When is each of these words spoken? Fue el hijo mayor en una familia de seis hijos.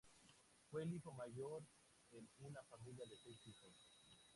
Fue 0.71 0.81
el 0.81 0.91
hijo 0.95 1.13
mayor 1.13 1.61
en 2.13 2.27
una 2.39 2.63
familia 2.63 3.05
de 3.07 3.15
seis 3.17 3.37
hijos. 3.45 3.75